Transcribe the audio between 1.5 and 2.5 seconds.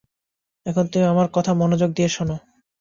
মনোযোগ দিয়ে শুনো।